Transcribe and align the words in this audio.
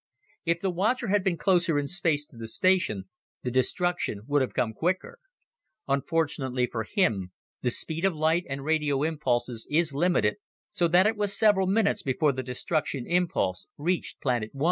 If 0.45 0.61
the 0.61 0.71
watcher 0.71 1.09
had 1.09 1.23
been 1.23 1.37
closer 1.37 1.77
in 1.77 1.87
space 1.87 2.25
to 2.25 2.35
the 2.35 2.47
station, 2.47 3.07
the 3.43 3.51
destruction 3.51 4.21
would 4.25 4.41
have 4.41 4.55
come 4.55 4.73
quicker. 4.73 5.19
Unfortunately 5.87 6.65
for 6.65 6.85
him, 6.85 7.33
the 7.61 7.69
speed 7.69 8.03
of 8.03 8.15
light 8.15 8.45
and 8.49 8.65
radio 8.65 9.03
impulses 9.03 9.67
is 9.69 9.93
limited, 9.93 10.37
so 10.71 10.87
that 10.87 11.05
it 11.05 11.15
was 11.17 11.37
several 11.37 11.67
minutes 11.67 12.01
before 12.01 12.31
the 12.31 12.41
destruction 12.41 13.05
impulse 13.05 13.67
reached 13.77 14.19
Planet 14.19 14.49
I. 14.57 14.59